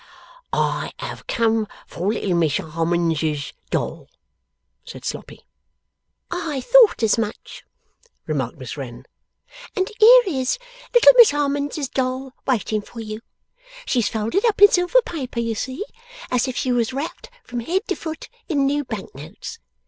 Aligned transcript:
'I 0.51 0.93
have 0.97 1.27
come 1.27 1.67
for 1.85 2.07
little 2.11 2.33
Miss 2.33 2.57
Harmonses 2.57 3.53
doll,' 3.69 4.09
said 4.83 5.05
Sloppy. 5.05 5.45
'I 6.31 6.61
thought 6.61 7.03
as 7.03 7.19
much,' 7.19 7.63
remarked 8.25 8.57
Miss 8.57 8.75
Wren, 8.77 9.05
'and 9.75 9.91
here 9.99 10.23
is 10.25 10.57
little 10.95 11.11
Miss 11.17 11.29
Harmonses 11.29 11.87
doll 11.87 12.33
waiting 12.47 12.81
for 12.81 12.99
you. 12.99 13.21
She's 13.85 14.09
folded 14.09 14.43
up 14.43 14.59
in 14.59 14.71
silver 14.71 15.03
paper, 15.03 15.39
you 15.39 15.53
see, 15.53 15.85
as 16.31 16.47
if 16.47 16.55
she 16.57 16.71
was 16.71 16.93
wrapped 16.93 17.29
from 17.43 17.59
head 17.59 17.87
to 17.89 17.93
foot 17.95 18.27
in 18.49 18.65
new 18.65 18.83
Bank 18.83 19.13
notes. 19.13 19.59